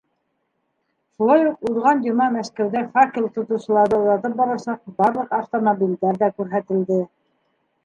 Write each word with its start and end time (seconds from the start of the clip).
Шулай 1.17 1.43
уҡ 1.49 1.67
уҙған 1.71 2.01
йома 2.07 2.27
Мәскәүҙә 2.37 2.83
факел 2.97 3.29
тотоусыларҙы 3.37 3.97
оҙатып 4.01 4.41
барасаҡ 4.41 4.83
барлыҡ 5.05 5.39
автомобилдәр 5.43 6.21
ҙә 6.27 6.35
күрһәтелде. 6.39 7.01